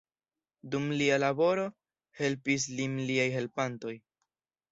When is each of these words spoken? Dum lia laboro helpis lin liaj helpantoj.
Dum 0.75 0.87
lia 1.01 1.17
laboro 1.23 1.65
helpis 2.21 2.65
lin 2.79 2.97
liaj 3.11 3.29
helpantoj. 3.37 3.93